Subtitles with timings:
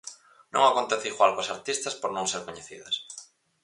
[0.53, 2.95] Non acontece igual coas artistas por non ser coñecidas.